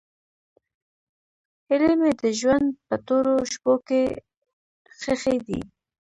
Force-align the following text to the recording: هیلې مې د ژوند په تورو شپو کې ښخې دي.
هیلې 1.67 1.93
مې 1.99 2.11
د 2.21 2.23
ژوند 2.39 2.67
په 2.87 2.95
تورو 3.07 3.35
شپو 3.51 3.73
کې 3.87 4.03
ښخې 4.99 5.35
دي. 5.47 5.59